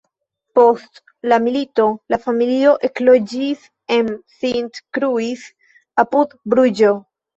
Post 0.59 1.01
la 1.33 1.37
milito 1.47 1.85
la 2.13 2.19
familio 2.23 2.73
ekloĝis 2.89 3.67
en 3.99 4.09
Sint-Kruis, 4.39 5.45
apud 6.07 6.35
Bruĝo. 6.55 6.91